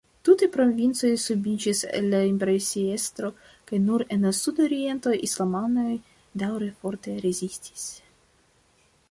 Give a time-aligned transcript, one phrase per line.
[0.27, 3.29] Tutaj provincoj subiĝis al la imperiestro
[3.73, 5.95] kaj nur en sud-oriento islamanoj
[6.45, 7.87] daŭre forte rezistis.